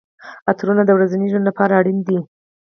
عطرونه 0.49 0.83
د 0.85 0.89
ورځني 0.97 1.25
ژوند 1.31 1.45
لپاره 1.49 1.73
اړین 1.79 1.97
دي. 2.07 2.19